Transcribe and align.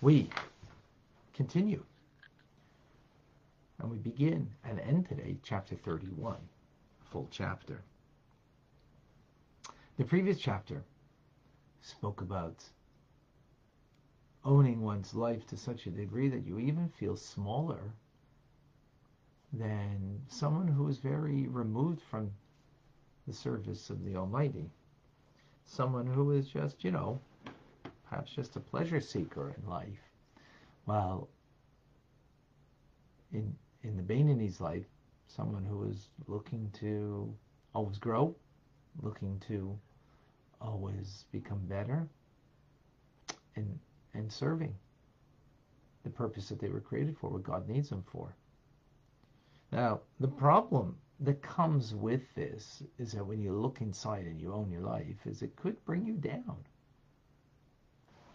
we 0.00 0.28
continue. 1.34 1.82
And 3.78 3.90
we 3.90 3.98
begin 3.98 4.48
and 4.64 4.80
end 4.80 5.08
today 5.08 5.36
chapter 5.42 5.74
31, 5.74 6.36
full 7.10 7.28
chapter. 7.30 7.82
The 9.96 10.04
previous 10.04 10.38
chapter 10.38 10.82
spoke 11.82 12.20
about 12.20 12.64
owning 14.44 14.80
one's 14.80 15.14
life 15.14 15.46
to 15.48 15.56
such 15.56 15.86
a 15.86 15.90
degree 15.90 16.28
that 16.28 16.46
you 16.46 16.58
even 16.58 16.88
feel 16.88 17.16
smaller 17.16 17.80
than 19.52 20.20
someone 20.28 20.68
who 20.68 20.88
is 20.88 20.98
very 20.98 21.46
removed 21.48 22.00
from 22.10 22.30
the 23.26 23.34
service 23.34 23.90
of 23.90 24.04
the 24.04 24.16
Almighty. 24.16 24.70
Someone 25.66 26.06
who 26.06 26.32
is 26.32 26.48
just, 26.48 26.82
you 26.84 26.90
know, 26.90 27.20
perhaps 28.10 28.32
just 28.32 28.56
a 28.56 28.60
pleasure 28.60 29.00
seeker 29.00 29.54
in 29.56 29.70
life. 29.70 30.02
While 30.84 31.28
in 33.32 33.56
in 33.84 33.96
the 33.96 34.02
Beinoni's 34.02 34.60
life, 34.60 34.84
someone 35.28 35.64
who 35.64 35.84
is 35.84 36.08
looking 36.26 36.70
to 36.80 37.32
always 37.72 37.98
grow, 37.98 38.34
looking 39.00 39.40
to 39.46 39.78
always 40.60 41.24
become 41.30 41.60
better, 41.66 42.08
and 43.54 43.78
and 44.14 44.30
serving 44.30 44.74
the 46.02 46.10
purpose 46.10 46.48
that 46.48 46.58
they 46.58 46.68
were 46.68 46.80
created 46.80 47.16
for, 47.16 47.30
what 47.30 47.44
God 47.44 47.68
needs 47.68 47.90
them 47.90 48.02
for. 48.10 48.34
Now, 49.70 50.00
the 50.18 50.28
problem 50.28 50.96
that 51.20 51.42
comes 51.42 51.94
with 51.94 52.22
this 52.34 52.82
is 52.98 53.12
that 53.12 53.24
when 53.24 53.40
you 53.40 53.52
look 53.52 53.80
inside 53.80 54.24
and 54.26 54.40
you 54.40 54.52
own 54.52 54.70
your 54.72 54.82
life, 54.82 55.26
is 55.26 55.42
it 55.42 55.54
could 55.54 55.84
bring 55.84 56.04
you 56.04 56.14
down. 56.14 56.56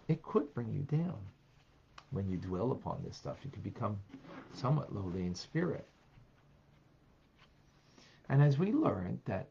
It 0.07 0.21
could 0.21 0.53
bring 0.53 0.71
you 0.71 0.81
down. 0.81 1.17
When 2.11 2.29
you 2.29 2.37
dwell 2.37 2.71
upon 2.71 3.03
this 3.03 3.17
stuff, 3.17 3.37
you 3.43 3.49
can 3.49 3.61
become 3.61 3.97
somewhat 4.53 4.93
lowly 4.93 5.25
in 5.25 5.35
spirit. 5.35 5.87
And 8.29 8.41
as 8.41 8.57
we 8.57 8.71
learned 8.71 9.19
that 9.25 9.47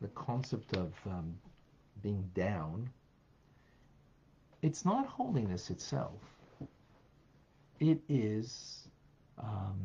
the 0.00 0.08
concept 0.08 0.76
of 0.76 0.92
um, 1.06 1.36
being 2.02 2.28
down, 2.34 2.88
it's 4.62 4.84
not 4.84 5.06
holiness 5.06 5.70
itself. 5.70 6.20
It 7.80 8.00
is 8.08 8.88
um, 9.38 9.80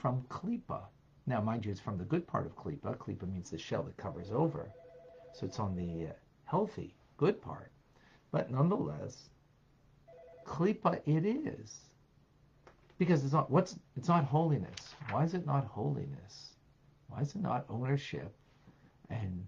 from 0.00 0.22
klipa. 0.28 0.82
Now, 1.26 1.40
mind 1.40 1.64
you, 1.64 1.70
it's 1.70 1.80
from 1.80 1.98
the 1.98 2.04
good 2.04 2.26
part 2.26 2.46
of 2.46 2.56
klipa. 2.56 2.96
Klipa 2.96 3.30
means 3.30 3.50
the 3.50 3.58
shell 3.58 3.82
that 3.82 3.96
covers 3.96 4.30
over. 4.30 4.70
So 5.34 5.46
it's 5.46 5.58
on 5.58 5.76
the 5.76 6.08
uh, 6.08 6.12
healthy, 6.44 6.94
good 7.18 7.40
part. 7.42 7.70
But 8.32 8.50
nonetheless, 8.50 9.28
klipa 10.44 11.00
it 11.06 11.24
is. 11.24 11.80
Because 12.98 13.24
it's 13.24 13.32
not 13.32 13.50
what's 13.50 13.76
it's 13.96 14.08
not 14.08 14.24
holiness. 14.24 14.94
Why 15.10 15.24
is 15.24 15.34
it 15.34 15.46
not 15.46 15.64
holiness? 15.64 16.54
Why 17.08 17.22
is 17.22 17.34
it 17.34 17.40
not 17.40 17.64
ownership 17.68 18.32
and 19.08 19.46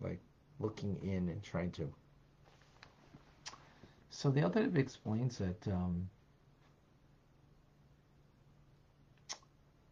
like 0.00 0.20
looking 0.60 0.96
in 1.02 1.28
and 1.28 1.42
trying 1.42 1.72
to 1.72 1.92
so 4.10 4.30
the 4.30 4.42
Alter 4.42 4.70
explains 4.76 5.36
that 5.38 5.68
um, 5.68 6.08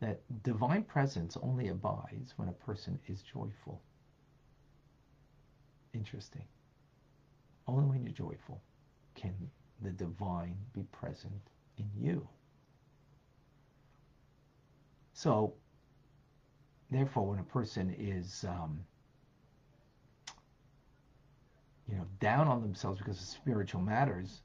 that 0.00 0.20
divine 0.42 0.82
presence 0.82 1.36
only 1.42 1.68
abides 1.68 2.32
when 2.36 2.48
a 2.48 2.52
person 2.52 2.98
is 3.06 3.22
joyful. 3.22 3.82
Interesting. 5.92 6.44
Only 7.66 7.84
when 7.84 8.02
you're 8.02 8.12
joyful 8.12 8.60
can 9.14 9.34
the 9.80 9.90
divine 9.90 10.56
be 10.72 10.82
present 10.84 11.50
in 11.78 11.88
you. 11.96 12.26
So, 15.12 15.54
therefore, 16.90 17.26
when 17.26 17.38
a 17.38 17.44
person 17.44 17.94
is, 17.98 18.44
um, 18.48 18.80
you 21.88 21.96
know, 21.96 22.06
down 22.20 22.48
on 22.48 22.62
themselves 22.62 22.98
because 22.98 23.20
of 23.20 23.26
spiritual 23.26 23.80
matters, 23.80 24.42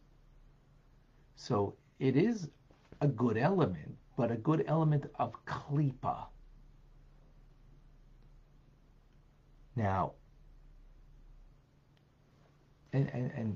so 1.36 1.76
it 2.00 2.16
is 2.16 2.50
a 3.02 3.08
good 3.08 3.38
element 3.38 3.96
but 4.20 4.32
a 4.32 4.36
good 4.36 4.66
element 4.68 5.06
of 5.18 5.34
klipa. 5.46 6.26
Now, 9.78 10.12
and 12.94 13.10
and 13.14 13.32
and 13.36 13.56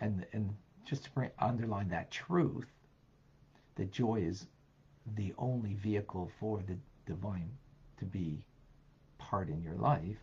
and, 0.00 0.26
and 0.32 0.54
just 0.84 1.04
to 1.04 1.10
bring, 1.12 1.30
underline 1.38 1.88
that 1.88 2.10
truth, 2.10 2.66
that 3.76 3.90
joy 3.90 4.16
is 4.16 4.46
the 5.16 5.32
only 5.38 5.74
vehicle 5.74 6.30
for 6.38 6.62
the 6.66 6.76
divine 7.06 7.50
to 7.98 8.04
be 8.04 8.44
part 9.18 9.48
in 9.48 9.62
your 9.62 9.76
life, 9.76 10.16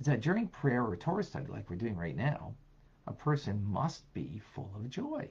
is 0.00 0.06
that 0.06 0.20
during 0.20 0.48
prayer 0.48 0.84
or 0.84 0.96
Torah 0.96 1.22
study, 1.22 1.46
like 1.46 1.68
we're 1.68 1.76
doing 1.76 1.96
right 1.96 2.16
now, 2.16 2.54
a 3.06 3.12
person 3.12 3.64
must 3.64 4.12
be 4.14 4.40
full 4.54 4.70
of 4.74 4.88
joy. 4.90 5.28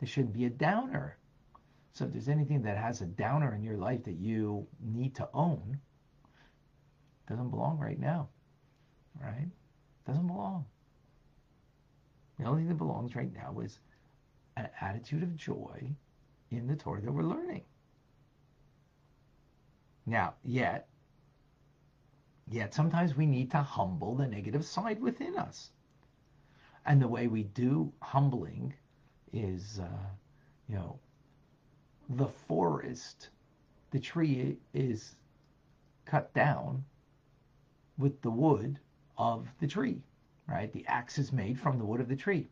There 0.00 0.08
shouldn't 0.08 0.34
be 0.34 0.46
a 0.46 0.50
downer. 0.50 1.16
So 1.92 2.06
if 2.06 2.12
there's 2.12 2.28
anything 2.28 2.62
that 2.62 2.78
has 2.78 3.00
a 3.00 3.06
downer 3.06 3.54
in 3.54 3.62
your 3.62 3.76
life 3.76 4.04
that 4.04 4.16
you 4.16 4.66
need 4.80 5.14
to 5.16 5.28
own, 5.34 5.78
doesn't 7.28 7.50
belong 7.50 7.78
right 7.78 8.00
now. 8.00 8.28
Right? 9.20 9.48
Doesn't 10.06 10.26
belong. 10.26 10.64
The 12.38 12.44
only 12.44 12.62
thing 12.62 12.68
that 12.68 12.74
belongs 12.78 13.14
right 13.14 13.32
now 13.32 13.60
is 13.60 13.78
an 14.56 14.68
attitude 14.80 15.22
of 15.22 15.36
joy 15.36 15.94
in 16.50 16.66
the 16.66 16.76
Torah 16.76 17.00
that 17.00 17.12
we're 17.12 17.22
learning. 17.22 17.62
Now, 20.06 20.34
yet, 20.42 20.88
yet 22.50 22.74
sometimes 22.74 23.16
we 23.16 23.26
need 23.26 23.50
to 23.52 23.58
humble 23.62 24.16
the 24.16 24.26
negative 24.26 24.64
side 24.64 25.00
within 25.00 25.36
us. 25.36 25.70
And 26.84 27.00
the 27.00 27.08
way 27.08 27.28
we 27.28 27.44
do 27.44 27.92
humbling 28.02 28.74
is, 29.32 29.78
uh, 29.78 30.08
you 30.68 30.74
know, 30.74 30.98
the 32.08 32.26
forest, 32.26 33.30
the 33.92 34.00
tree 34.00 34.58
is 34.74 35.14
cut 36.04 36.34
down 36.34 36.84
with 37.96 38.20
the 38.22 38.30
wood 38.30 38.78
of 39.16 39.46
the 39.60 39.66
tree, 39.66 40.02
right? 40.46 40.72
The 40.72 40.86
axe 40.86 41.18
is 41.18 41.32
made 41.32 41.58
from 41.58 41.78
the 41.78 41.84
wood 41.84 42.00
of 42.00 42.08
the 42.08 42.16
tree. 42.16 42.48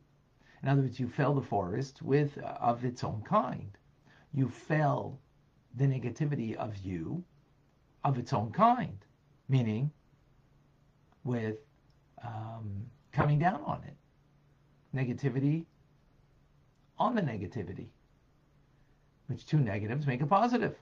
In 0.63 0.69
other 0.69 0.83
words, 0.83 1.01
you 1.01 1.09
fell 1.09 1.35
the 1.35 1.43
forest 1.43 2.03
with 2.03 2.39
uh, 2.39 2.47
of 2.61 2.85
its 2.85 3.03
own 3.05 3.23
kind. 3.23 3.77
You 4.33 4.49
fell 4.49 5.19
the 5.77 5.87
negativity 5.87 6.55
of 6.57 6.77
you 6.79 7.25
of 8.05 8.19
its 8.19 8.33
own 8.33 8.51
kind, 8.51 8.99
meaning 9.49 9.91
with 11.25 11.59
um, 12.25 12.87
coming 13.13 13.39
down 13.39 13.63
on 13.65 13.83
it. 13.85 13.97
Negativity 14.95 15.65
on 16.99 17.15
the 17.15 17.23
negativity 17.23 17.89
which 19.31 19.47
two 19.47 19.59
negatives 19.59 20.07
make 20.09 20.21
a 20.21 20.27
positive. 20.27 20.75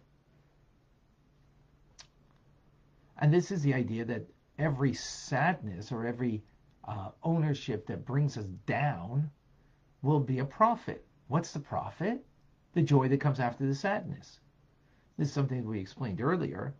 And 3.18 3.32
this 3.32 3.50
is 3.50 3.62
the 3.62 3.74
idea 3.74 4.06
that 4.06 4.24
every 4.58 4.94
sadness 4.94 5.92
or 5.92 6.06
every 6.06 6.42
uh, 6.88 7.10
ownership 7.22 7.86
that 7.86 8.06
brings 8.06 8.38
us 8.38 8.46
down 8.66 9.30
will 10.02 10.20
be 10.20 10.38
a 10.38 10.44
profit. 10.44 11.04
What's 11.28 11.52
the 11.52 11.60
profit? 11.60 12.24
The 12.72 12.82
joy 12.82 13.08
that 13.08 13.20
comes 13.20 13.40
after 13.40 13.66
the 13.66 13.74
sadness. 13.74 14.40
This 15.18 15.28
is 15.28 15.34
something 15.34 15.66
we 15.66 15.80
explained 15.80 16.20
earlier. 16.20 16.74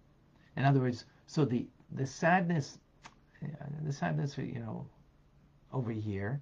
In 0.57 0.65
other 0.65 0.81
words, 0.81 1.05
so 1.27 1.45
the 1.45 1.67
the 1.93 2.07
sadness, 2.07 2.79
the 3.83 3.93
sadness, 3.93 4.37
you 4.39 4.61
know, 4.61 4.87
over 5.73 5.91
here, 5.91 6.41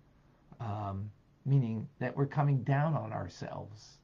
um, 0.60 1.10
meaning 1.44 1.88
that 1.98 2.16
we're 2.16 2.26
coming 2.26 2.62
down 2.62 2.94
on 2.94 3.12
ourselves 3.12 3.98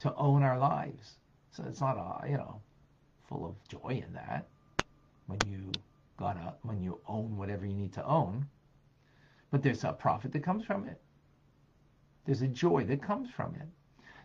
to 0.00 0.14
own 0.16 0.42
our 0.42 0.58
lives. 0.58 1.16
So 1.52 1.64
it's 1.68 1.80
not 1.80 1.96
a, 1.96 2.28
you 2.28 2.36
know, 2.36 2.60
full 3.28 3.46
of 3.46 3.68
joy 3.68 4.02
in 4.06 4.12
that 4.14 4.46
when 5.26 5.40
you 5.44 5.70
got 6.20 6.34
to 6.34 6.54
when 6.62 6.82
you 6.82 7.00
own 7.08 7.36
whatever 7.36 7.66
you 7.66 7.74
need 7.74 7.94
to 7.94 8.04
own. 8.06 8.46
But 9.50 9.62
there's 9.62 9.82
a 9.82 9.92
profit 9.92 10.32
that 10.32 10.44
comes 10.44 10.64
from 10.64 10.86
it. 10.86 11.00
There's 12.24 12.42
a 12.42 12.48
joy 12.48 12.84
that 12.84 13.02
comes 13.02 13.30
from 13.30 13.56
it. 13.56 13.66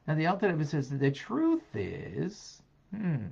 Now 0.05 0.15
the 0.15 0.27
Alter 0.27 0.49
Rebbe 0.49 0.65
says 0.65 0.89
that 0.89 0.99
the 0.99 1.09
truth 1.09 1.63
is, 1.73 2.61
hmm, 2.93 3.27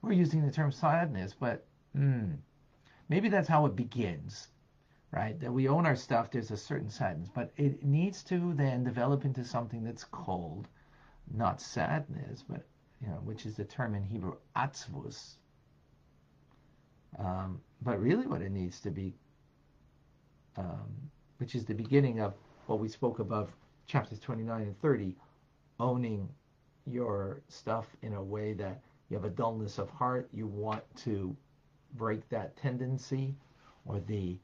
we're 0.00 0.12
using 0.12 0.46
the 0.46 0.52
term 0.52 0.72
sadness, 0.72 1.34
but 1.38 1.66
hmm, 1.94 2.30
maybe 3.08 3.28
that's 3.28 3.48
how 3.48 3.66
it 3.66 3.76
begins, 3.76 4.48
right? 5.10 5.38
That 5.40 5.52
we 5.52 5.68
own 5.68 5.84
our 5.84 5.96
stuff, 5.96 6.30
there's 6.30 6.52
a 6.52 6.56
certain 6.56 6.88
sadness, 6.88 7.28
but 7.34 7.52
it 7.56 7.84
needs 7.84 8.22
to 8.24 8.54
then 8.54 8.84
develop 8.84 9.24
into 9.24 9.44
something 9.44 9.84
that's 9.84 10.04
called 10.04 10.68
not 11.32 11.60
sadness, 11.60 12.42
but 12.48 12.64
you 13.02 13.08
know, 13.08 13.20
which 13.24 13.44
is 13.46 13.56
the 13.56 13.64
term 13.64 13.94
in 13.94 14.02
Hebrew 14.02 14.36
atzvus. 14.56 15.34
Um, 17.18 17.60
but 17.82 18.00
really, 18.00 18.26
what 18.26 18.42
it 18.42 18.50
needs 18.50 18.80
to 18.80 18.90
be, 18.90 19.14
um, 20.56 21.10
which 21.38 21.54
is 21.54 21.64
the 21.64 21.74
beginning 21.74 22.20
of 22.20 22.34
what 22.66 22.78
we 22.78 22.88
spoke 22.88 23.18
above, 23.18 23.50
chapters 23.86 24.20
29 24.20 24.62
and 24.62 24.80
30, 24.80 25.16
owning 25.78 26.28
your 26.86 27.40
stuff 27.48 27.86
in 28.02 28.14
a 28.14 28.22
way 28.22 28.52
that 28.52 28.80
you 29.08 29.16
have 29.16 29.24
a 29.24 29.30
dullness 29.30 29.78
of 29.78 29.90
heart, 29.90 30.28
you 30.32 30.46
want 30.46 30.82
to 30.96 31.36
break 31.94 32.28
that 32.28 32.56
tendency 32.56 33.34
or 33.84 34.00
the 34.06 34.38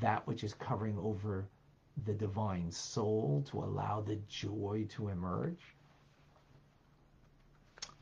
that 0.00 0.26
which 0.26 0.44
is 0.44 0.54
covering 0.54 0.98
over 0.98 1.46
the 2.06 2.12
divine 2.12 2.70
soul 2.70 3.44
to 3.50 3.58
allow 3.58 4.00
the 4.00 4.16
joy 4.28 4.86
to 4.88 5.08
emerge, 5.08 5.60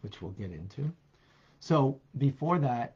which 0.03 0.21
we'll 0.21 0.33
get 0.33 0.51
into. 0.51 0.93
So 1.61 2.01
before 2.19 2.59
that, 2.61 2.95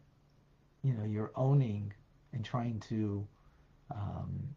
you 0.82 0.94
know, 0.94 1.04
you're 1.04 1.32
owning 1.36 1.92
and 2.32 2.44
trying 2.44 2.80
to 2.80 3.26
um, 3.90 4.48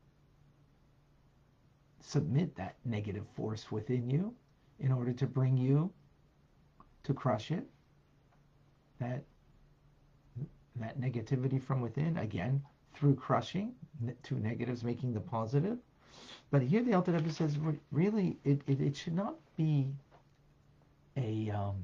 submit 2.02 2.56
that 2.56 2.76
negative 2.86 3.26
force 3.36 3.72
within 3.72 4.10
you 4.10 4.34
in 4.80 4.92
order 4.92 5.14
to 5.14 5.28
bring 5.28 5.58
you 5.58 5.92
to 7.04 7.14
crush 7.14 7.52
it. 7.52 7.66
That 9.00 9.24
that 10.78 11.00
negativity 11.00 11.62
from 11.62 11.82
within 11.82 12.18
again 12.18 12.62
through 12.94 13.16
crushing 13.16 13.74
two 14.24 14.36
negatives 14.36 14.84
making 14.84 15.14
the 15.14 15.20
positive 15.20 15.78
but 16.52 16.62
here 16.62 16.84
the 16.84 16.94
Alter 16.94 17.14
Rebbe 17.14 17.32
says 17.32 17.58
really 17.92 18.38
it, 18.44 18.62
it, 18.68 18.82
it 18.82 18.96
should 18.96 19.16
not 19.16 19.36
be 19.58 19.88
a 21.18 21.50
um, 21.52 21.76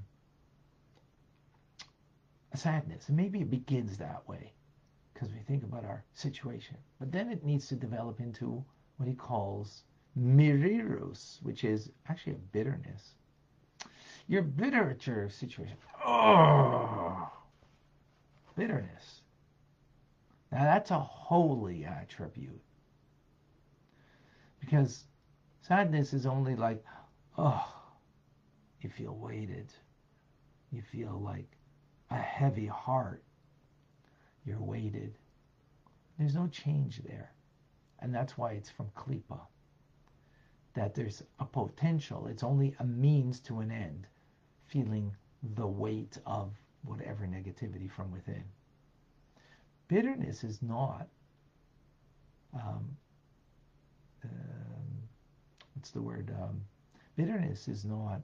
sadness 2.57 3.07
and 3.07 3.17
maybe 3.17 3.41
it 3.41 3.49
begins 3.49 3.97
that 3.97 4.27
way 4.27 4.53
because 5.13 5.31
we 5.31 5.39
think 5.39 5.63
about 5.63 5.85
our 5.85 6.03
situation 6.13 6.75
but 6.99 7.11
then 7.11 7.29
it 7.29 7.43
needs 7.43 7.67
to 7.67 7.75
develop 7.75 8.19
into 8.19 8.63
what 8.97 9.07
he 9.07 9.15
calls 9.15 9.83
mirirus 10.19 11.41
which 11.43 11.63
is 11.63 11.91
actually 12.09 12.33
a 12.33 12.47
bitterness 12.51 13.15
you're 14.27 14.41
bitter 14.41 14.89
at 14.89 15.07
your 15.07 15.29
situation 15.29 15.77
oh 16.05 17.31
bitterness. 18.55 19.21
Now 20.51 20.63
that's 20.63 20.91
a 20.91 20.99
holy 20.99 21.85
attribute. 21.85 22.61
Because 24.59 25.05
sadness 25.61 26.13
is 26.13 26.25
only 26.25 26.55
like, 26.55 26.83
oh, 27.37 27.65
you 28.81 28.89
feel 28.89 29.15
weighted. 29.15 29.73
You 30.71 30.81
feel 30.91 31.19
like 31.23 31.49
a 32.11 32.17
heavy 32.17 32.67
heart. 32.67 33.23
You're 34.45 34.61
weighted. 34.61 35.17
There's 36.19 36.35
no 36.35 36.47
change 36.47 37.01
there. 37.05 37.31
And 37.99 38.13
that's 38.13 38.37
why 38.37 38.51
it's 38.51 38.69
from 38.69 38.89
Klippa. 38.95 39.39
That 40.73 40.93
there's 40.93 41.23
a 41.39 41.45
potential. 41.45 42.27
It's 42.27 42.43
only 42.43 42.75
a 42.79 42.83
means 42.83 43.39
to 43.41 43.59
an 43.59 43.71
end. 43.71 44.07
Feeling 44.67 45.11
the 45.55 45.67
weight 45.67 46.17
of 46.25 46.51
whatever 46.83 47.25
negativity 47.25 47.89
from 47.89 48.11
within. 48.11 48.43
Bitterness 49.87 50.43
is 50.43 50.61
not, 50.61 51.07
um, 52.53 52.97
um, 54.23 55.09
what's 55.73 55.91
the 55.91 56.01
word? 56.01 56.33
Um, 56.41 56.61
bitterness 57.15 57.67
is 57.67 57.83
not 57.83 58.21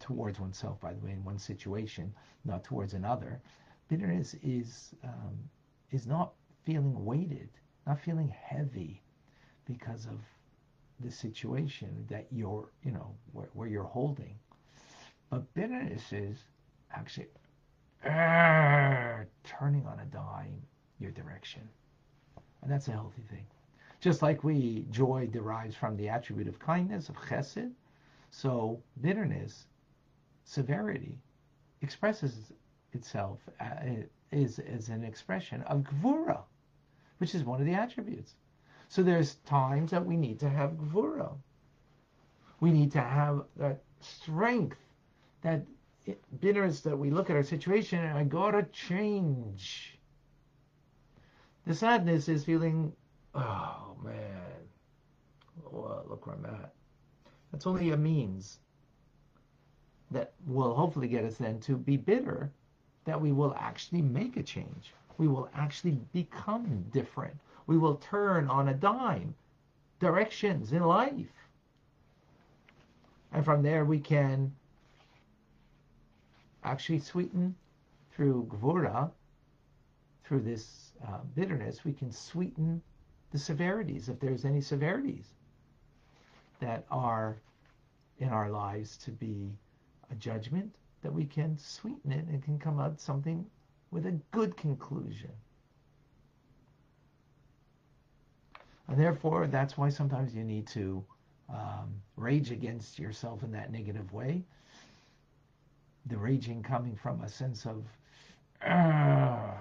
towards 0.00 0.40
oneself, 0.40 0.80
by 0.80 0.92
the 0.92 1.00
way, 1.00 1.12
in 1.12 1.24
one 1.24 1.38
situation, 1.38 2.12
not 2.44 2.64
towards 2.64 2.94
another. 2.94 3.40
Bitterness 3.88 4.34
is 4.42 4.94
um, 5.04 5.38
is 5.90 6.06
not 6.06 6.32
feeling 6.64 7.04
weighted, 7.04 7.48
not 7.86 8.00
feeling 8.00 8.28
heavy 8.28 9.02
because 9.66 10.06
of 10.06 10.20
the 11.00 11.10
situation 11.10 12.06
that 12.08 12.26
you're, 12.30 12.68
you 12.84 12.92
know, 12.92 13.14
where, 13.32 13.48
where 13.54 13.68
you're 13.68 13.82
holding. 13.84 14.34
But 15.30 15.52
bitterness 15.54 16.12
is 16.12 16.38
actually 16.94 17.28
turning 18.02 19.86
on 19.86 20.00
a 20.00 20.06
dime 20.10 20.62
your 20.98 21.10
direction. 21.10 21.62
And 22.62 22.70
that's 22.70 22.88
a 22.88 22.92
healthy 22.92 23.22
thing. 23.30 23.46
Just 24.00 24.22
like 24.22 24.44
we, 24.44 24.86
joy 24.90 25.28
derives 25.30 25.74
from 25.74 25.96
the 25.96 26.08
attribute 26.08 26.48
of 26.48 26.58
kindness, 26.58 27.08
of 27.08 27.16
chesed, 27.16 27.70
so 28.32 28.82
bitterness, 29.00 29.66
severity, 30.44 31.18
expresses 31.82 32.50
itself 32.92 33.38
as, 33.60 34.04
is, 34.32 34.58
as 34.58 34.88
an 34.88 35.04
expression 35.04 35.62
of 35.62 35.84
gvura, 35.84 36.40
which 37.18 37.34
is 37.34 37.44
one 37.44 37.60
of 37.60 37.66
the 37.66 37.74
attributes. 37.74 38.34
So 38.88 39.02
there's 39.02 39.36
times 39.46 39.90
that 39.90 40.04
we 40.04 40.16
need 40.16 40.40
to 40.40 40.48
have 40.48 40.72
gvura. 40.72 41.32
We 42.60 42.70
need 42.72 42.90
to 42.92 43.00
have 43.00 43.44
that 43.56 43.82
strength, 44.00 44.78
that 45.42 45.66
bitterness 46.40 46.80
that 46.80 46.96
we 46.96 47.10
look 47.10 47.28
at 47.28 47.36
our 47.36 47.42
situation 47.42 47.98
and 47.98 48.16
I 48.16 48.24
gotta 48.24 48.64
change. 48.72 49.98
The 51.66 51.74
sadness 51.74 52.28
is 52.28 52.44
feeling, 52.44 52.92
oh 53.34 53.96
man, 54.02 54.68
oh, 55.66 56.02
look 56.08 56.26
where 56.26 56.36
I'm 56.36 56.46
at. 56.46 56.72
That's 57.52 57.66
only 57.66 57.90
a 57.90 57.96
means 57.96 58.58
that 60.10 60.32
will 60.46 60.74
hopefully 60.74 61.08
get 61.08 61.24
us 61.24 61.36
then 61.36 61.60
to 61.60 61.76
be 61.76 61.98
bitter, 61.98 62.50
that 63.04 63.20
we 63.20 63.32
will 63.32 63.54
actually 63.58 64.02
make 64.02 64.36
a 64.36 64.42
change. 64.42 64.94
We 65.18 65.28
will 65.28 65.48
actually 65.54 65.98
become 66.12 66.84
different. 66.92 67.36
We 67.66 67.78
will 67.78 67.96
turn 67.96 68.48
on 68.48 68.68
a 68.68 68.74
dime 68.74 69.34
directions 70.00 70.72
in 70.72 70.82
life. 70.82 71.32
And 73.32 73.44
from 73.44 73.62
there 73.62 73.84
we 73.84 74.00
can 74.00 74.54
actually 76.64 77.00
sweeten 77.00 77.54
through 78.12 78.46
gvura, 78.50 79.10
through 80.24 80.40
this 80.40 80.92
uh, 81.06 81.18
bitterness, 81.34 81.84
we 81.84 81.92
can 81.92 82.12
sweeten 82.12 82.80
the 83.30 83.38
severities, 83.38 84.08
if 84.08 84.20
there's 84.20 84.44
any 84.44 84.60
severities 84.60 85.34
that 86.62 86.86
are 86.90 87.36
in 88.18 88.28
our 88.28 88.50
lives 88.50 88.96
to 88.98 89.10
be 89.10 89.52
a 90.10 90.14
judgment, 90.14 90.74
that 91.02 91.12
we 91.12 91.24
can 91.24 91.58
sweeten 91.58 92.12
it 92.12 92.24
and 92.26 92.42
can 92.42 92.58
come 92.58 92.80
out 92.80 93.00
something 93.00 93.44
with 93.90 94.06
a 94.06 94.12
good 94.30 94.56
conclusion. 94.56 95.30
And 98.88 98.98
therefore, 98.98 99.46
that's 99.46 99.76
why 99.76 99.88
sometimes 99.88 100.34
you 100.34 100.44
need 100.44 100.66
to 100.68 101.04
um, 101.50 101.92
rage 102.16 102.50
against 102.50 102.98
yourself 102.98 103.42
in 103.42 103.52
that 103.52 103.70
negative 103.70 104.12
way 104.12 104.42
the 106.06 106.16
raging 106.16 106.62
coming 106.62 106.96
from 106.96 107.22
a 107.22 107.28
sense 107.28 107.66
of, 107.66 107.84
I 108.60 109.54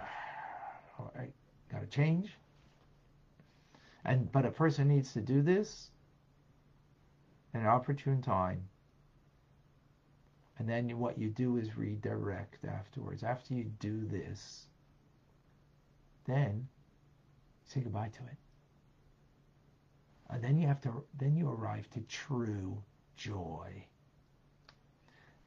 got 1.72 1.82
to 1.82 1.88
change. 1.88 2.32
And 4.06 4.32
but 4.32 4.46
a 4.46 4.52
person 4.52 4.88
needs 4.88 5.14
to 5.14 5.22
do 5.22 5.42
this 5.42 5.90
an 7.54 7.66
opportune 7.66 8.22
time. 8.22 8.68
And 10.58 10.70
then 10.70 11.00
what 11.00 11.18
you 11.18 11.30
do 11.30 11.58
is 11.58 11.78
redirect 11.78 12.66
afterwards. 12.66 13.24
After 13.24 13.54
you 13.54 13.64
do 13.80 14.06
this, 14.06 14.68
then 16.26 16.68
say 17.66 17.82
goodbye 17.82 18.10
to 18.10 18.24
it. 18.24 18.38
And 20.30 20.44
then 20.44 20.58
you 20.58 20.68
have 20.68 20.82
to 20.82 21.04
then 21.18 21.36
you 21.36 21.50
arrive 21.50 21.90
to 21.92 22.02
true 22.02 22.82
joy. 23.18 23.86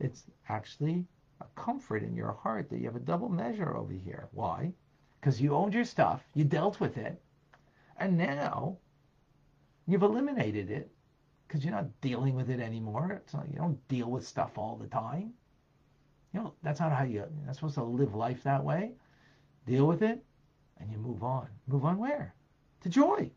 It's 0.00 0.25
actually 0.49 1.06
a 1.40 1.46
comfort 1.54 2.02
in 2.02 2.16
your 2.16 2.32
heart 2.32 2.68
that 2.70 2.78
you 2.78 2.87
have 2.87 2.96
a 2.96 3.00
double 3.00 3.28
measure 3.28 3.76
over 3.76 3.92
here. 3.92 4.28
Why? 4.32 4.73
Because 5.20 5.40
you 5.40 5.54
owned 5.54 5.75
your 5.75 5.84
stuff, 5.84 6.23
you 6.34 6.44
dealt 6.44 6.80
with 6.80 6.99
it, 6.99 7.23
and 7.96 8.18
now 8.18 8.76
you've 9.87 10.02
eliminated 10.02 10.70
it 10.70 10.90
because 11.46 11.64
you're 11.64 11.74
not 11.74 12.00
dealing 12.00 12.34
with 12.34 12.50
it 12.50 12.60
anymore. 12.60 13.12
It's 13.22 13.34
not, 13.34 13.48
you 13.50 13.56
don't 13.56 13.88
deal 13.88 14.10
with 14.10 14.26
stuff 14.26 14.58
all 14.58 14.76
the 14.76 14.88
time. 14.88 15.32
You 16.32 16.40
know, 16.40 16.54
that's 16.62 16.80
not 16.80 16.92
how 16.92 17.04
you, 17.04 17.14
you're 17.14 17.28
not 17.46 17.54
supposed 17.54 17.76
to 17.76 17.84
live 17.84 18.14
life 18.14 18.42
that 18.42 18.64
way. 18.64 18.92
Deal 19.66 19.86
with 19.86 20.02
it 20.02 20.22
and 20.80 20.90
you 20.90 20.98
move 20.98 21.22
on. 21.22 21.46
Move 21.66 21.84
on 21.84 21.98
where? 21.98 22.34
To 22.82 22.88
joy. 22.88 23.30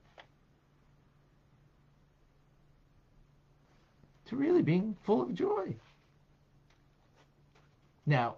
To 4.25 4.35
really 4.35 4.61
being 4.61 4.95
full 5.03 5.21
of 5.21 5.33
joy. 5.33 5.75
Now, 8.05 8.37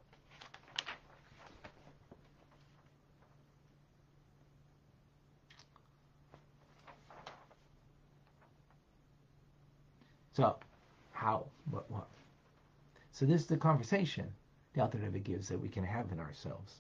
up 10.39 10.65
how, 11.12 11.46
what, 11.69 11.89
what. 11.91 12.08
So 13.12 13.25
this 13.25 13.41
is 13.41 13.48
the 13.48 13.58
conversation 13.58 14.31
the 14.74 14.81
Alter 14.81 15.00
Rebbe 15.00 15.19
gives 15.19 15.50
that 15.50 15.60
we 15.60 15.67
can 15.67 15.84
have 15.84 16.12
in 16.12 16.19
ourselves. 16.19 16.74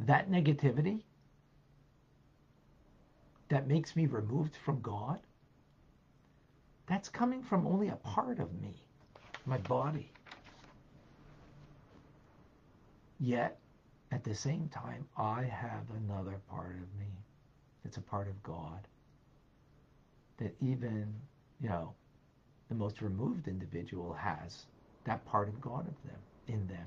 That 0.00 0.30
negativity 0.30 1.00
that 3.48 3.66
makes 3.66 3.96
me 3.96 4.06
removed 4.06 4.54
from 4.64 4.80
God, 4.82 5.18
that's 6.86 7.08
coming 7.08 7.42
from 7.42 7.66
only 7.66 7.88
a 7.88 7.96
part 7.96 8.38
of 8.38 8.52
me, 8.60 8.74
my 9.46 9.56
body. 9.58 10.12
Yet, 13.20 13.58
at 14.10 14.24
the 14.24 14.34
same 14.34 14.68
time, 14.68 15.06
I 15.16 15.44
have 15.44 15.90
another 15.90 16.40
part 16.48 16.76
of 16.76 16.98
me 16.98 17.06
that's 17.82 17.96
a 17.96 18.02
part 18.02 18.28
of 18.28 18.42
God 18.42 18.86
that 20.38 20.54
even, 20.60 21.14
you 21.60 21.68
know, 21.68 21.94
the 22.68 22.74
most 22.74 23.02
removed 23.02 23.48
individual 23.48 24.12
has 24.14 24.66
that 25.04 25.24
part 25.26 25.48
of 25.48 25.60
God 25.60 25.86
of 25.86 26.02
them 26.02 26.20
in 26.48 26.66
them. 26.66 26.86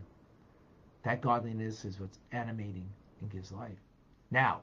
That 1.03 1.21
godliness 1.21 1.85
is 1.85 1.99
what's 1.99 2.19
animating 2.31 2.89
and 3.21 3.29
gives 3.29 3.51
life. 3.51 3.79
Now, 4.31 4.61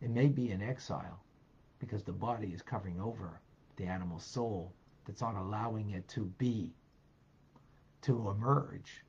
it 0.00 0.10
may 0.10 0.26
be 0.28 0.52
in 0.52 0.62
exile 0.62 1.18
because 1.80 2.02
the 2.04 2.12
body 2.12 2.48
is 2.48 2.62
covering 2.62 3.00
over 3.00 3.40
the 3.76 3.84
animal 3.84 4.20
soul 4.20 4.72
that's 5.06 5.20
not 5.20 5.34
allowing 5.34 5.90
it 5.90 6.06
to 6.08 6.26
be, 6.38 6.72
to 8.02 8.30
emerge. 8.30 9.04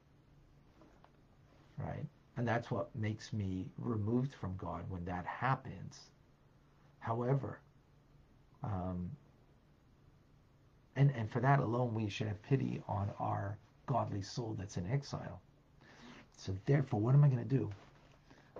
Right? 1.79 2.05
And 2.37 2.47
that's 2.47 2.71
what 2.71 2.95
makes 2.95 3.33
me 3.33 3.65
removed 3.77 4.33
from 4.33 4.55
God 4.57 4.83
when 4.89 5.03
that 5.05 5.25
happens. 5.25 5.99
However, 6.99 7.59
um, 8.63 9.09
and, 10.95 11.11
and 11.15 11.31
for 11.31 11.39
that 11.39 11.59
alone, 11.59 11.93
we 11.93 12.09
should 12.09 12.27
have 12.27 12.41
pity 12.43 12.81
on 12.87 13.09
our 13.19 13.57
godly 13.85 14.21
soul 14.21 14.55
that's 14.57 14.77
in 14.77 14.89
exile. 14.91 15.41
So, 16.37 16.55
therefore, 16.65 16.99
what 16.99 17.15
am 17.15 17.23
I 17.23 17.27
going 17.27 17.43
to 17.43 17.57
do? 17.57 17.69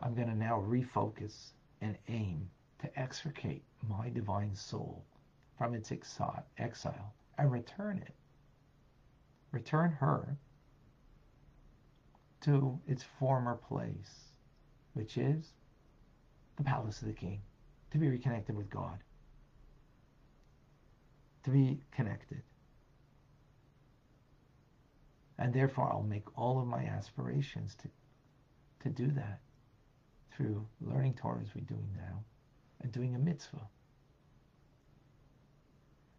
I'm 0.01 0.15
going 0.15 0.27
to 0.29 0.35
now 0.35 0.63
refocus 0.67 1.51
and 1.81 1.97
aim 2.07 2.49
to 2.81 2.99
extricate 2.99 3.63
my 3.87 4.09
divine 4.09 4.55
soul 4.55 5.03
from 5.57 5.73
its 5.73 5.91
exile 5.91 7.13
and 7.37 7.51
return 7.51 7.97
it. 7.97 8.13
Return 9.51 9.91
her 9.91 10.37
to 12.41 12.79
its 12.87 13.03
former 13.19 13.55
place, 13.55 14.31
which 14.93 15.17
is 15.17 15.53
the 16.57 16.63
palace 16.63 17.01
of 17.01 17.07
the 17.07 17.13
king, 17.13 17.41
to 17.91 17.97
be 17.97 18.07
reconnected 18.07 18.55
with 18.55 18.69
God, 18.69 18.99
to 21.43 21.49
be 21.49 21.81
connected. 21.91 22.41
And 25.37 25.53
therefore, 25.53 25.89
I'll 25.91 26.03
make 26.03 26.37
all 26.37 26.59
of 26.59 26.67
my 26.67 26.83
aspirations 26.83 27.75
to, 27.75 27.89
to 28.81 28.89
do 28.89 29.07
that 29.11 29.39
through 30.35 30.65
learning 30.81 31.15
Torah 31.15 31.41
as 31.41 31.55
we're 31.55 31.61
doing 31.61 31.89
now 31.95 32.23
and 32.81 32.91
doing 32.91 33.15
a 33.15 33.19
mitzvah 33.19 33.67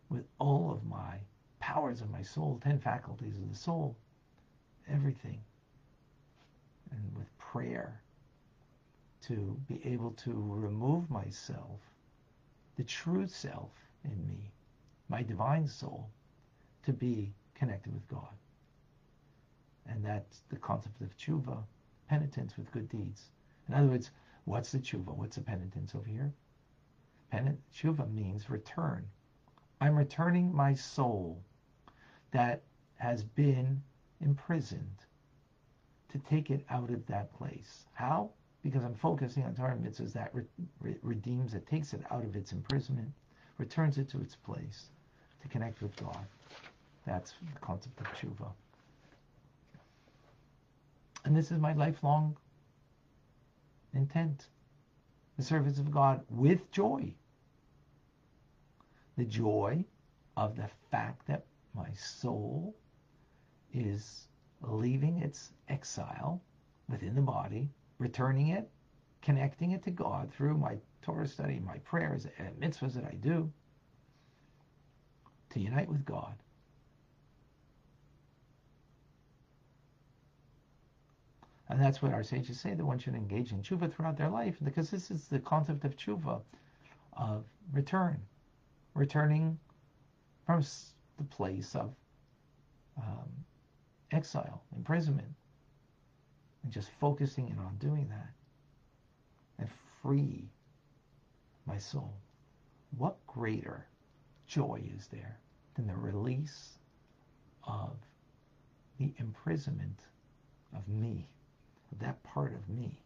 with 0.09 0.25
all 0.39 0.73
of 0.73 0.85
my 0.85 1.17
powers 1.61 2.01
of 2.01 2.11
my 2.11 2.23
soul, 2.23 2.61
10 2.63 2.81
faculties 2.81 3.37
of 3.37 3.49
the 3.49 3.57
soul, 3.57 3.97
everything. 4.91 5.41
And 6.91 7.17
with 7.17 7.37
prayer 7.39 8.01
to 9.23 9.57
be 9.69 9.81
able 9.85 10.13
to 10.13 10.33
remove 10.33 11.11
myself, 11.11 11.81
the 12.77 12.85
true 12.85 13.27
self 13.27 13.73
in 14.05 14.27
me, 14.27 14.51
my 15.09 15.23
divine 15.23 15.67
soul, 15.67 16.11
to 16.85 16.93
be 16.93 17.33
connected 17.55 17.93
with 17.93 18.07
God. 18.09 18.35
And 19.87 20.05
that's 20.05 20.43
the 20.49 20.57
concept 20.57 21.01
of 21.01 21.17
tshuva, 21.17 21.63
penitence 22.09 22.57
with 22.57 22.71
good 22.73 22.89
deeds. 22.89 23.31
In 23.69 23.75
other 23.75 23.89
words, 23.89 24.11
what's 24.45 24.73
the 24.73 24.79
tshuva? 24.79 25.15
What's 25.15 25.37
the 25.37 25.43
penitence 25.43 25.95
over 25.95 26.09
here? 26.09 26.33
Penit- 27.33 27.59
tshuva 27.73 28.11
means 28.13 28.51
return. 28.51 29.07
I'm 29.81 29.97
returning 29.97 30.55
my 30.55 30.75
soul 30.75 31.43
that 32.31 32.63
has 32.97 33.23
been 33.23 33.83
imprisoned 34.21 35.05
to 36.13 36.19
take 36.19 36.51
it 36.51 36.65
out 36.71 36.91
of 36.91 37.07
that 37.07 37.33
place. 37.37 37.87
How? 37.95 38.31
Because 38.63 38.85
I'm 38.85 38.95
focusing 38.95 39.45
on 39.45 39.55
Torah 39.55 39.77
mitzvahs 39.77 40.13
that 40.13 40.35
re- 40.35 40.45
re- 40.81 40.97
redeems 41.03 41.55
it, 41.55 41.67
takes 41.67 41.95
it 41.95 42.03
out 42.11 42.25
of 42.25 42.37
its 42.37 42.53
imprisonment, 42.53 43.11
returns 43.59 43.99
it 43.99 44.09
to 44.11 44.21
its 44.21 44.37
place 44.37 44.87
to 45.43 45.49
connect 45.49 45.81
with 45.83 45.97
God. 45.97 46.27
That's 47.07 47.33
the 47.53 47.61
concept 47.61 48.01
of 48.01 48.07
tshuva. 48.09 48.51
And 51.25 51.37
this 51.37 51.51
is 51.51 51.59
my 51.59 51.73
lifelong 51.73 52.37
intent. 53.95 54.47
The 55.37 55.43
service 55.43 55.79
of 55.79 55.91
God 55.91 56.23
with 56.29 56.71
joy. 56.71 57.15
The 59.17 59.25
joy 59.25 59.85
of 60.37 60.57
the 60.57 60.69
fact 60.91 61.27
that 61.27 61.45
my 61.75 61.91
soul 61.93 62.75
is 63.73 64.27
leaving 64.63 65.19
its 65.19 65.51
exile 65.69 66.41
within 66.89 67.15
the 67.15 67.21
body, 67.21 67.71
returning 67.99 68.49
it, 68.49 68.69
connecting 69.23 69.73
it 69.73 69.83
to 69.85 69.91
God 69.91 70.33
through 70.33 70.57
my 70.57 70.77
Torah 71.03 71.27
study, 71.27 71.61
my 71.61 71.79
prayers, 71.79 72.27
and 72.39 72.55
mitzvahs 72.61 72.95
that 72.95 73.05
I 73.05 73.15
do, 73.15 73.51
to 75.51 75.61
unite 75.61 75.89
with 75.89 76.05
God. 76.05 76.35
And 81.69 81.81
that's 81.81 82.03
what 82.03 82.13
our 82.13 82.25
sages 82.25 82.61
say 82.61 82.75
that 82.75 82.85
one 82.85 82.99
should 82.99 83.15
engage 83.15 83.53
in 83.53 83.63
tshuva 83.63 83.95
throughout 83.95 84.17
their 84.17 84.29
life, 84.29 84.57
because 84.63 84.91
this 84.91 85.11
is 85.11 85.29
the 85.29 85.39
concept 85.39 85.85
of 85.85 85.97
tshuva, 85.97 86.41
of 87.13 87.45
return, 87.73 88.21
returning 88.95 89.59
from 90.47 90.65
the 91.17 91.25
place 91.25 91.77
of 91.77 91.95
um, 92.99 93.29
exile, 94.13 94.63
imprisonment, 94.77 95.29
and 96.63 96.73
just 96.73 96.91
focusing 97.01 97.49
in 97.49 97.59
on 97.59 97.77
doing 97.79 98.09
that 98.09 98.31
and 99.59 99.69
free 100.03 100.49
my 101.67 101.79
soul. 101.79 102.13
What 102.99 103.17
greater 103.27 103.87
joy 104.47 104.83
is 104.97 105.07
there 105.09 105.39
than 105.75 105.87
the 105.87 105.97
release 105.97 106.79
of 107.65 107.97
the 108.99 109.13
imprisonment 109.19 110.01
of 110.75 110.87
me? 110.89 111.27
of 111.93 111.99
that 111.99 112.23
part 112.23 112.55
of 112.55 112.69
me, 112.69 113.01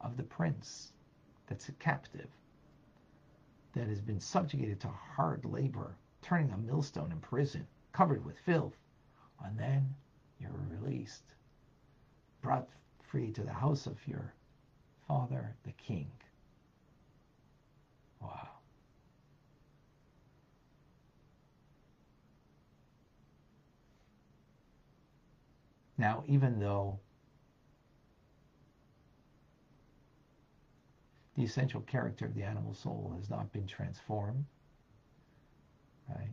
of 0.00 0.16
the 0.16 0.22
prince 0.22 0.92
that's 1.46 1.68
a 1.68 1.72
captive, 1.72 2.28
that 3.72 3.88
has 3.88 4.00
been 4.00 4.20
subjugated 4.20 4.80
to 4.80 4.88
hard 4.88 5.44
labor, 5.44 5.96
turning 6.22 6.50
a 6.52 6.58
millstone 6.58 7.10
in 7.10 7.18
prison, 7.20 7.66
covered 7.92 8.24
with 8.24 8.38
filth, 8.40 8.76
and 9.44 9.58
then 9.58 9.94
you're 10.40 10.50
released, 10.80 11.24
brought 12.42 12.68
free 13.02 13.30
to 13.32 13.42
the 13.42 13.52
house 13.52 13.86
of 13.86 13.96
your 14.06 14.32
father, 15.06 15.54
the 15.64 15.72
king. 15.72 16.10
Wow. 18.20 18.48
Now, 25.96 26.24
even 26.26 26.58
though 26.58 26.98
the 31.36 31.44
essential 31.44 31.80
character 31.82 32.26
of 32.26 32.34
the 32.34 32.42
animal 32.42 32.74
soul 32.74 33.14
has 33.18 33.28
not 33.28 33.52
been 33.52 33.66
transformed. 33.66 34.44
Right? 36.08 36.30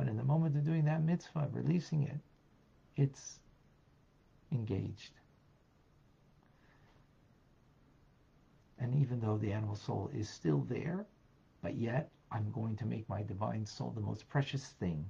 But 0.00 0.08
in 0.08 0.16
the 0.16 0.24
moment 0.24 0.56
of 0.56 0.64
doing 0.64 0.86
that 0.86 1.02
mitzvah, 1.02 1.50
releasing 1.52 2.04
it, 2.04 2.16
it's 2.96 3.38
engaged. 4.50 5.12
And 8.78 8.94
even 8.94 9.20
though 9.20 9.36
the 9.36 9.52
animal 9.52 9.76
soul 9.76 10.10
is 10.14 10.26
still 10.26 10.60
there, 10.70 11.04
but 11.60 11.74
yet 11.74 12.08
I'm 12.32 12.50
going 12.50 12.76
to 12.76 12.86
make 12.86 13.06
my 13.10 13.22
divine 13.22 13.66
soul 13.66 13.92
the 13.94 14.00
most 14.00 14.26
precious 14.26 14.68
thing 14.80 15.04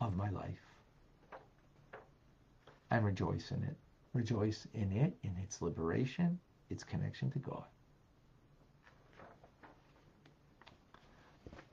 of 0.00 0.14
my 0.14 0.30
life. 0.30 0.62
And 2.92 3.04
rejoice 3.04 3.50
in 3.50 3.64
it. 3.64 3.76
Rejoice 4.12 4.68
in 4.74 4.92
it, 4.92 5.12
in 5.24 5.36
its 5.42 5.60
liberation, 5.60 6.38
its 6.70 6.84
connection 6.84 7.32
to 7.32 7.40
God. 7.40 7.64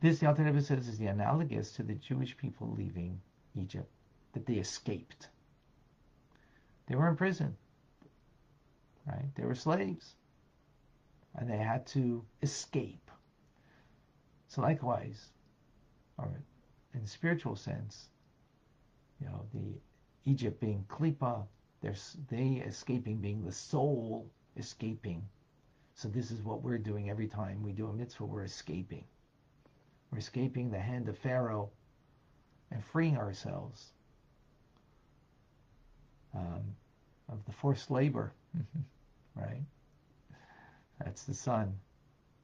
This, 0.06 0.20
the 0.20 0.28
Alter 0.28 0.44
Rebbe 0.44 0.62
says, 0.62 0.88
is 0.88 1.00
the 1.00 1.08
analogous 1.08 1.72
to 1.72 1.82
the 1.82 1.96
Jewish 1.96 2.38
people 2.38 2.72
leaving 2.78 3.20
Egypt, 3.56 3.90
that 4.34 4.46
they 4.46 4.54
escaped. 4.54 5.30
They 6.86 6.94
were 6.94 7.10
in 7.10 7.16
prison, 7.16 7.58
right? 9.08 9.34
They 9.34 9.46
were 9.46 9.56
slaves, 9.56 10.14
and 11.34 11.50
they 11.50 11.58
had 11.58 11.88
to 11.88 12.24
escape. 12.44 13.10
So 14.48 14.62
likewise, 14.62 15.32
or 16.20 16.30
in 16.94 17.08
spiritual 17.08 17.56
sense, 17.56 18.10
you 19.20 19.26
know, 19.26 19.44
the 19.56 19.74
Egypt 20.30 20.62
being 20.62 20.86
klipa, 20.88 21.48
they 22.30 22.64
escaping 22.64 23.18
being 23.18 23.44
the 23.44 23.52
soul 23.52 24.30
escaping. 24.56 25.28
So 25.96 26.10
this 26.10 26.30
is 26.30 26.44
what 26.44 26.62
we're 26.62 26.78
doing 26.78 27.10
every 27.10 27.28
time 27.28 27.64
we 27.64 27.72
do 27.72 27.88
a 27.88 27.94
mitzvah. 27.94 28.26
We're 28.26 28.44
escaping. 28.44 29.06
We're 30.12 30.20
escaping 30.20 30.72
the 30.72 30.80
hand 30.80 31.10
of 31.10 31.18
Pharaoh 31.18 31.70
and 32.72 32.84
freeing 32.84 33.18
ourselves 33.18 33.92
um, 36.36 36.64
of 37.30 37.44
the 37.46 37.52
forced 37.52 37.92
labor, 37.92 38.34
right? 39.36 39.64
That's 41.04 41.24
the 41.24 41.34
son, 41.34 41.74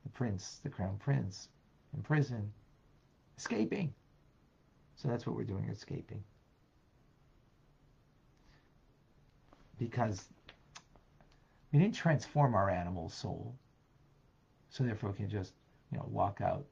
the 0.04 0.10
prince, 0.10 0.60
the 0.64 0.70
crown 0.70 0.98
prince 1.00 1.50
in 1.96 2.02
prison, 2.02 2.52
escaping. 3.38 3.94
So 4.96 5.08
that's 5.08 5.26
what 5.26 5.36
we're 5.36 5.44
doing, 5.44 5.68
escaping. 5.70 6.24
Because 9.78 10.26
we 11.72 11.80
didn't 11.80 11.96
transform 11.96 12.54
our 12.54 12.70
animal 12.70 13.10
soul, 13.10 13.56
so 14.70 14.84
therefore 14.84 15.12
we 15.12 15.18
can 15.18 15.30
just, 15.30 15.54
you 15.92 15.98
know, 15.98 16.06
walk 16.10 16.40
out 16.42 16.66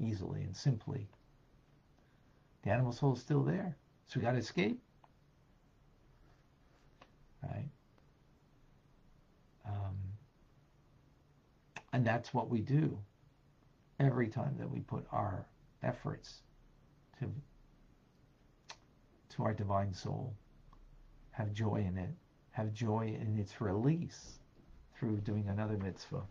easily 0.00 0.42
and 0.42 0.56
simply. 0.56 1.06
The 2.62 2.70
animal 2.70 2.92
soul 2.92 3.14
is 3.14 3.20
still 3.20 3.42
there, 3.42 3.76
so 4.06 4.20
we 4.20 4.24
got 4.24 4.32
to 4.32 4.38
escape, 4.38 4.80
right? 7.42 7.68
Um, 9.66 9.96
and 11.92 12.04
that's 12.04 12.34
what 12.34 12.50
we 12.50 12.60
do 12.60 12.98
every 13.98 14.28
time 14.28 14.56
that 14.58 14.70
we 14.70 14.80
put 14.80 15.06
our 15.12 15.46
efforts 15.82 16.40
to 17.18 17.32
to 19.36 19.44
our 19.44 19.54
divine 19.54 19.94
soul. 19.94 20.34
Have 21.30 21.52
joy 21.52 21.84
in 21.86 21.96
it. 21.96 22.10
Have 22.50 22.74
joy 22.74 23.16
in 23.20 23.38
its 23.38 23.60
release 23.60 24.40
through 24.98 25.18
doing 25.18 25.48
another 25.48 25.78
mitzvah. 25.78 26.22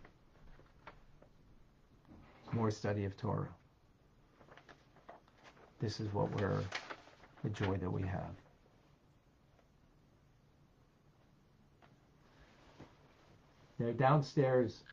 More 2.52 2.70
study 2.70 3.04
of 3.04 3.16
Torah. 3.16 3.48
This 5.80 5.98
is 5.98 6.12
what 6.12 6.30
we're 6.38 6.62
the 7.42 7.50
joy 7.50 7.76
that 7.76 7.90
we 7.90 8.02
have. 8.02 8.30
They're 13.78 13.94
downstairs. 13.94 14.84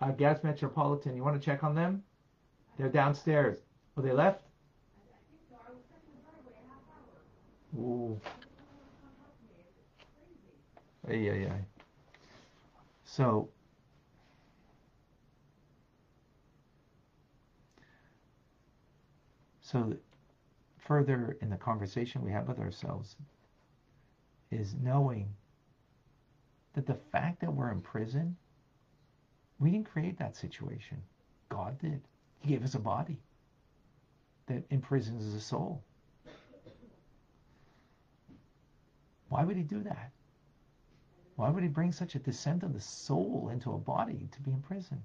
Uh, 0.00 0.10
Gas 0.10 0.42
Metropolitan. 0.42 1.16
You 1.16 1.22
want 1.22 1.40
to 1.40 1.44
check 1.44 1.62
on 1.62 1.76
them? 1.76 2.02
They're 2.76 2.88
downstairs. 2.88 3.60
Oh, 3.96 4.02
they 4.02 4.12
left? 4.12 4.42
Ooh. 7.78 8.20
Yeah. 11.08 11.32
ay. 11.32 11.64
So, 13.04 13.48
so 19.66 19.96
further 20.78 21.36
in 21.40 21.50
the 21.50 21.56
conversation 21.56 22.22
we 22.22 22.30
have 22.30 22.46
with 22.46 22.60
ourselves 22.60 23.16
is 24.52 24.74
knowing 24.80 25.28
that 26.74 26.86
the 26.86 26.98
fact 27.10 27.40
that 27.40 27.52
we're 27.52 27.72
in 27.72 27.80
prison, 27.80 28.36
we 29.58 29.72
didn't 29.72 29.90
create 29.90 30.18
that 30.18 30.36
situation. 30.36 31.02
God 31.48 31.76
did. 31.80 32.00
He 32.38 32.50
gave 32.50 32.62
us 32.62 32.74
a 32.74 32.78
body 32.78 33.18
that 34.46 34.62
imprisons 34.70 35.34
the 35.34 35.40
soul. 35.40 35.82
Why 39.30 39.42
would 39.42 39.56
he 39.56 39.64
do 39.64 39.82
that? 39.82 40.12
Why 41.34 41.50
would 41.50 41.64
he 41.64 41.68
bring 41.68 41.90
such 41.90 42.14
a 42.14 42.20
descent 42.20 42.62
of 42.62 42.72
the 42.72 42.80
soul 42.80 43.50
into 43.52 43.72
a 43.72 43.78
body 43.78 44.28
to 44.30 44.40
be 44.42 44.52
in 44.52 44.62
prison? 44.62 45.02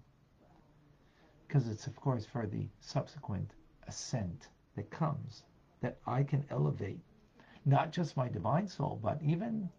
Because 1.48 1.68
it's, 1.68 1.88
of 1.88 1.96
course, 1.96 2.28
for 2.28 2.46
the 2.46 2.68
subsequent 2.80 3.50
ascent 3.88 4.48
that 4.76 4.90
comes, 4.90 5.44
that 5.82 5.98
I 6.06 6.24
can 6.24 6.46
elevate 6.50 7.00
not 7.66 7.92
just 7.92 8.18
my 8.18 8.28
divine 8.28 8.68
soul, 8.68 9.00
but 9.02 9.22
even 9.24 9.70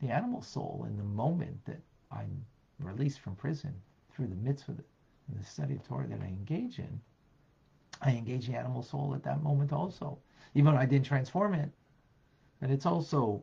the 0.00 0.08
animal 0.08 0.42
soul 0.42 0.86
in 0.88 0.96
the 0.96 1.04
moment 1.04 1.64
that 1.66 1.80
I'm 2.10 2.44
released 2.80 3.20
from 3.20 3.36
prison 3.36 3.74
through 4.10 4.28
the 4.28 4.36
mitzvah 4.36 4.72
and 4.72 5.40
the 5.40 5.44
study 5.44 5.74
of 5.74 5.86
Torah 5.86 6.06
that 6.06 6.20
I 6.20 6.26
engage 6.26 6.78
in. 6.78 7.00
I 8.02 8.10
engage 8.10 8.46
the 8.46 8.56
animal 8.56 8.82
soul 8.82 9.14
at 9.14 9.22
that 9.24 9.42
moment 9.42 9.72
also. 9.72 10.18
Even 10.54 10.74
though 10.74 10.80
I 10.80 10.86
didn't 10.86 11.06
transform 11.06 11.54
it, 11.54 11.70
and 12.60 12.70
it's 12.70 12.86
also 12.86 13.42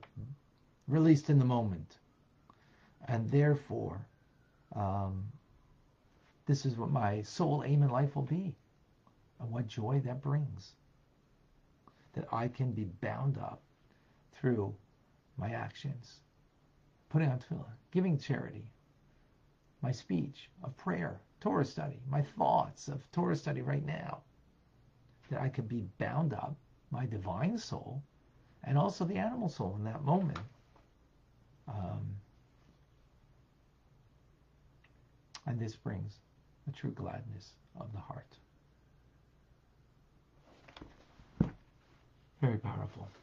released 0.88 1.30
in 1.30 1.40
the 1.40 1.46
moment. 1.46 1.98
And 3.08 3.30
therefore, 3.30 4.06
um, 4.76 5.24
this 6.46 6.66
is 6.66 6.78
what 6.78 6.92
my 6.92 7.22
sole 7.22 7.64
aim 7.66 7.84
in 7.84 7.90
life 7.90 8.16
will 8.16 8.24
be. 8.24 8.56
And 9.44 9.52
what 9.52 9.68
joy 9.68 10.02
that 10.06 10.22
brings. 10.22 10.72
That 12.14 12.26
I 12.32 12.48
can 12.48 12.72
be 12.72 12.86
bound 13.02 13.38
up 13.38 13.62
through 14.34 14.74
my 15.38 15.50
actions, 15.50 16.20
putting 17.10 17.30
on 17.30 17.40
tefillin, 17.40 17.66
giving 17.92 18.18
charity, 18.18 18.72
my 19.82 19.92
speech 19.92 20.50
of 20.64 20.78
prayer, 20.78 21.20
Torah 21.42 21.66
study, 21.66 22.00
my 22.08 22.22
thoughts 22.22 22.88
of 22.88 23.02
Torah 23.12 23.36
study 23.36 23.62
right 23.62 23.86
now, 23.86 24.22
that 25.30 25.42
I 25.42 25.50
could 25.50 25.68
be 25.68 25.84
bound 25.98 26.34
up, 26.34 26.56
my 26.90 27.06
divine 27.06 27.58
soul, 27.58 28.02
and 28.64 28.78
also 28.78 29.04
the 29.04 29.18
animal 29.18 29.50
soul 29.50 29.76
in 29.78 29.84
that 29.84 30.04
moment. 30.04 30.40
Um, 31.68 32.16
and 35.46 35.60
this 35.60 35.76
brings 35.76 36.20
a 36.70 36.72
true 36.72 36.92
gladness 36.92 37.52
of 37.80 37.92
the 37.92 38.00
heart. 38.00 38.38
Very 42.44 42.58
powerful. 42.58 43.23